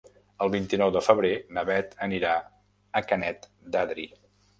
El 0.43 0.51
vint-i-nou 0.53 0.93
de 0.95 1.03
febrer 1.07 1.33
na 1.57 1.63
Beth 1.69 1.93
anirà 2.07 2.31
a 3.01 3.03
Canet 3.13 3.47
d'Adri. 3.77 4.09